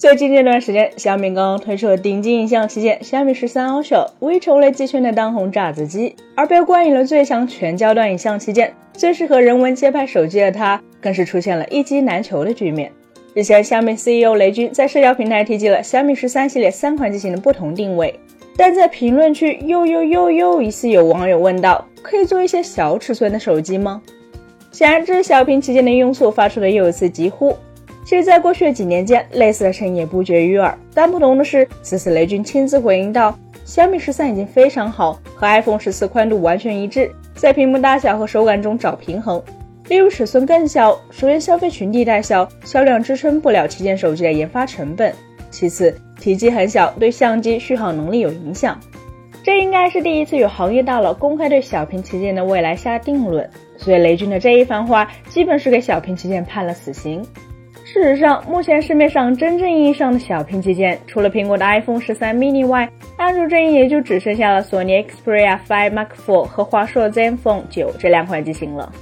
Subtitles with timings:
[0.00, 6.16] 最近这段时间，小米刚刚推出了顶级影像旗舰小米十三 Ultra，无疑成为机圈的当红炸子鸡。
[6.34, 12.90] 而被冠以了最强全焦段影像旗舰、最适合人文街拍手机的它，更是出现了一机难求的局面。
[13.34, 18.18] 日前，小米 CEO 雷军在社交平台提及了小米十三系列三款机型的不同定位，
[18.56, 24.00] 但在评论区又又又又疑似有网友问道：“可以做一些小尺寸的手机吗？”
[24.72, 27.54] 显然，这是小屏旗舰的用户发出的又一次疾呼。
[28.10, 30.76] 其实，在过去的几年间，类似的声音也不绝于耳。
[30.92, 39.40] 但不同的是，此次雷军亲自回应道：“小米十三已经非常好，和 iPhone 十四宽度完全一致，在屏幕大小和手感中找平衡。
[39.86, 45.12] 例如尺寸更小，首先消费群体太小，销量支撑不了旗舰手机的研发成本；
[45.52, 48.76] 其次，体积很小，对相机续航能力有影响。
[49.44, 53.48] 这应该是第一次有行业大佬公开对小屏旗舰的未来下定论。
[53.76, 57.24] 所以，雷军的这一番话，基本是给小屏旗舰判了死刑。”
[57.92, 68.92] 事实上，目前市面上真正意义上的小屏旗舰，除了苹果的 iPhone 十三 mini 外，安卓阵营也就只剩下了索尼 Xperia 5 Mark IV 和华硕 Zenfone 9这两款机型了。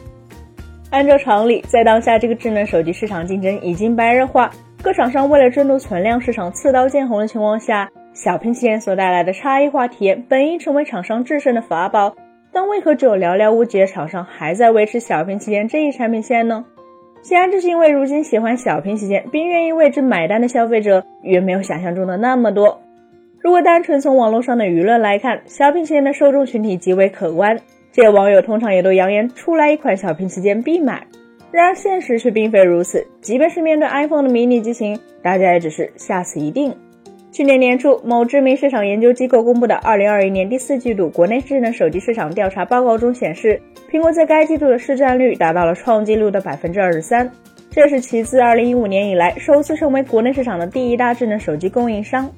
[0.90, 4.50] 按照常理，在当下这个智能手机市场竞争已经白热化，
[4.82, 12.16] 各厂商为了争夺存量市场，刺刀见红的情况下，小屏旗舰所带来的差异化体验本应成为厂商制胜的法宝，
[12.54, 16.64] 但为何只有寥寥无几的厂商还在维持小屏旗舰这一产品线呢？
[17.22, 22.80] 显然，这是因为如今喜欢小屏旗舰并愿意为之买单的消费者远没有想象中的那么多。
[23.40, 27.58] 如果单纯从网络上的舆论来看，小屏旗舰的受众群体极为可观，
[27.92, 31.06] 这些网友通常也都扬言出来一款小屏旗舰必买。
[31.50, 36.74] 然而现实却并非如此，即便是面对 iPhone 的迷你机型，大家也只是下次一定。
[37.30, 47.30] 去年年初，某知名市场研究机构公布的2021年第四季度国内智能手机市场调查报告中显示，苹果在该季度的市占率达到了创纪录的百分之二十三，
[47.70, 52.28] 这是其自2015年以来首次成为国内市场的第一大智能手机供应商。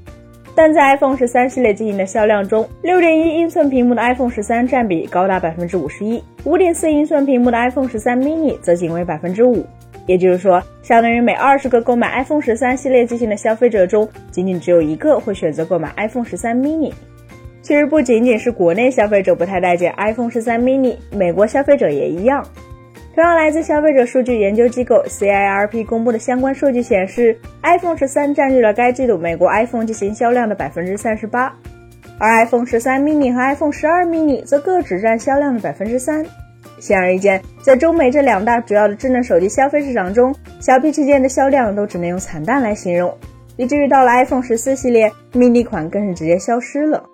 [0.56, 9.64] 但在 iPhone 十三系列机型的销量中，6.1英寸屏幕的 iPhone 十三占比高达百分之五十一，5.4英寸屏幕的 iPhone 十三 mini 则仅为百分之五。
[10.10, 16.92] 也就是说，相当于每二十个购买 iPhone 十三系列机型的消费者中，仅仅只有一个会选择购买 iPhone 十三 mini。
[17.62, 22.44] 其实不仅仅是国内消费者不太待见 iPhone 十三 mini，美国消费者也一样。
[23.14, 31.54] 同样来自消费者数据研究机构 CIRP 公布的相关数据显示，iPhone 十三占据了该季度美国 iPhone 机型销量的百分之三十八，
[32.18, 36.26] 而 iPhone 十三 mini 和 iPhone 十二 mini 则各只占销量的百分之三。
[36.80, 43.14] 显而易见，在中美这两大主要的智能手机消费市场中，小屏旗舰的销量都只能用惨淡来形容，
[43.56, 47.04] 以至于到了 iPhone 十四系列，mini 款更是直接消失了。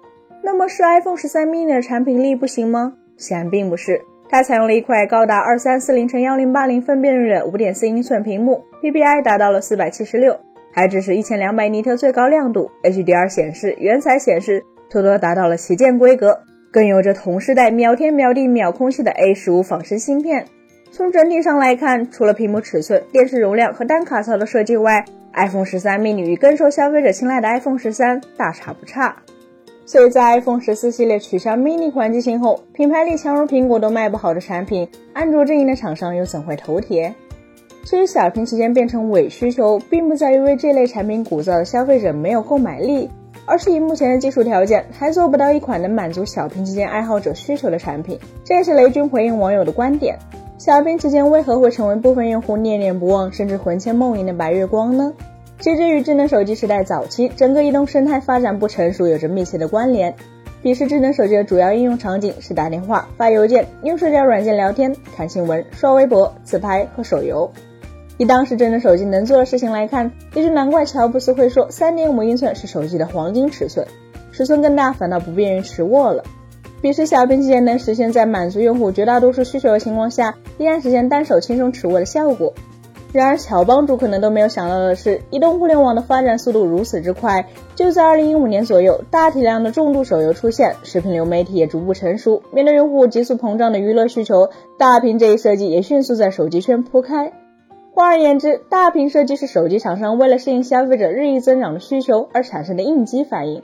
[0.42, 2.94] 那么是 iPhone 十三 mini 的产品力不行吗？
[3.16, 10.38] 显然并不是，它采用了一块高达二三四零乘幺零八零分辨率的五点四英寸屏幕，PPI 达到了四百七十六，
[10.72, 16.38] 还支持一千两百尼特最高亮度，HDR 显示、原彩显示，妥妥达到了旗舰规格。
[16.70, 20.46] 更有着同时代秒天秒地秒空气的 A 十五仿生芯片。
[20.90, 25.04] 从整体上来看，除了屏幕尺寸、电池容量和单卡槽的设计外
[25.34, 29.16] ，iPhone 十三 mini 与更受消费者青睐的 iPhone 十三大差不差。
[29.84, 37.14] 所以在 iPhone 十四系列取消 mini 环机型后，品牌力强如苹果都卖不好的产品，安卓阵营的厂商又怎会头铁？
[37.84, 43.08] 至于小屏旗舰变成伪需求，并不在于为这类产品鼓噪的消费者没有购买力。
[43.46, 48.18] 而是以目前的技术条件，还做不到一款能满足小屏旗舰爱好者需求的产品。
[48.44, 50.18] 这也是雷军回应网友的观点：
[50.58, 55.14] 小屏旗舰为何会成为部分用户念念不忘，甚至魂牵梦萦的白月光呢？
[55.58, 60.14] 其实与智能手机时代早期整个移动生态发展不成熟有着密切的关联。
[60.62, 67.48] 彼时智能手机的主要应用场景是打电话、发邮件、用社交软件聊天、看新闻、刷微博、自拍和手游。
[68.18, 73.86] 以当时智能手机能做的事情来看，也就难怪乔布斯会说三点五英寸是手机的黄金尺寸，
[74.32, 76.24] 尺寸更大反倒不便于持握了。
[76.80, 82.52] 彼时小屏旗舰能实现在满足用户绝大多数需求的情况下，依然实现单手轻松持握的效果。
[83.12, 97.32] 然而乔帮主可能都没有想到的是，移动互联网的发展速度如此之快，就在二零一五年左右，大体量的重度手游出现，视频流媒体也逐步成熟，面对用户急速膨胀的娱乐需求，大屏这一设计也迅速在手机圈铺开。
[97.96, 103.62] 换而言之，大屏设计是手机厂商为了适应消费者日益增长的需求而产生的应激反应。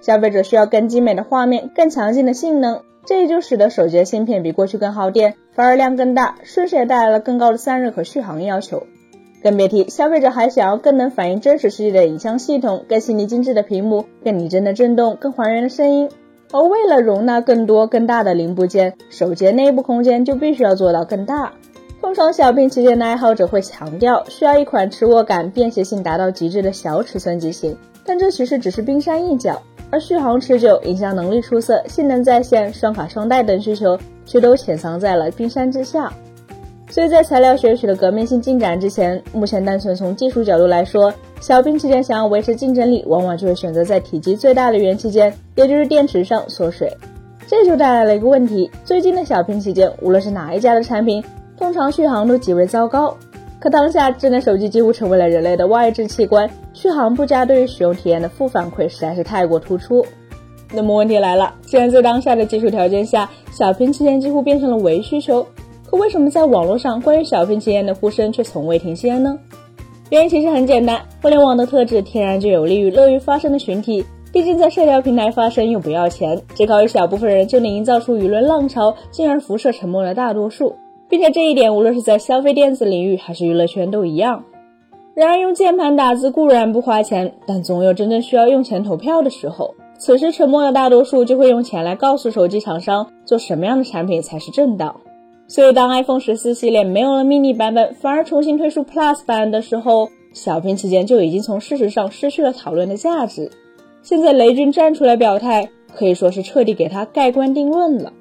[0.00, 8.84] 消费者需要更精美的画面、更强劲的性能，这也就使得手机的芯片比过去更耗电，发热量更大，顺势也带来了更高的散热和续航要求。
[9.42, 16.08] 更别提消费者还想要更能反映真实世界的影像系统、更细腻精致的屏幕、更拟真的震动、更还原的声音。
[16.52, 21.54] 而为了容纳更多更大的零部件，手机的内部空间就必须要做到更大。
[22.02, 29.62] 通常小屏旗舰的爱好者会强调需要一款持握感、便携性达到极致的小尺寸机型，但这其实只是冰山一角。
[29.88, 33.96] 而续航持久、影像能力出色、性能在线、双卡双待等需求，
[34.26, 36.12] 却都潜藏在了冰山之下。
[36.90, 46.92] 所以在材料学取得革命性进展之前，目前单纯从技术角度来说，小屏旗舰想要维持竞争力，往往就会选择在体积最大的元器件，也就是电池上缩水。
[47.46, 51.22] 这就带来了一个问题：最近的小屏旗舰，无论是哪一家的产品，
[51.62, 53.16] 通常续航都极为糟糕。
[53.60, 60.04] 可当下智能手机几乎成为了人类的外置器官，续航不佳对于使用体验的负反馈实在是太过突出。
[60.72, 65.46] 那么问题来了，既然在当下的技术条件下，小屏旗舰几乎变成了伪需求，
[65.88, 69.38] 可为什么在网络上关于小屏旗舰的呼声却从未停歇呢？
[70.10, 80.74] 原因其实很简单，互联网的特质天然就有利于乐于发声的群体，毕竟在社交平台发声又不要钱，只靠一小部分人就能营造出舆论浪潮，进而辐射沉默了大多数。
[81.12, 84.44] 并且这一点，无论是在消费电子领域还是娱乐圈都一样。
[85.12, 89.74] 然而，用键盘打字固然不花钱，但总有真正需要用钱投票的时候。
[89.98, 95.02] 此时，沉默的大多数就会用钱来告诉手机厂商，做什么样的产品才是正道。
[95.48, 103.50] 所以，当 iPhone 十四系列没有了 mini 版本，反而重新推出 Plus 版的时候，小屏旗舰就已经从事实上失去了讨论的价值。
[104.00, 108.14] 现在，雷军站出来表态，可以说是彻底给他盖棺定论了。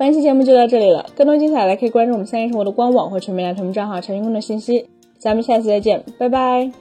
[0.00, 4.86] 本期节目就到这里了，更多精彩来可以关注我们三叶生活的官网或全民来他们账号查询更多信息。
[5.18, 6.72] 咱们下期再见，拜拜。